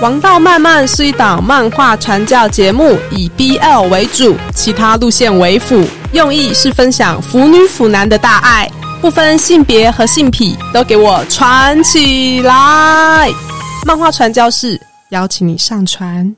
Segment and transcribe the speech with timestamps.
[0.00, 8.66] 王道漫漫是一档漫画传教节目以 bl 为主其他路线为辅用意是分享腐女腐男的大爱。
[9.00, 13.30] 不分性别和性癖都给我传起来。
[13.86, 14.78] 漫画传教士
[15.10, 16.34] 邀请你上传。